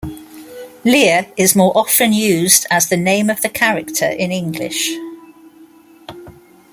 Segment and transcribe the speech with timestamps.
[0.83, 4.91] Lir is more often used as the name of the character in English.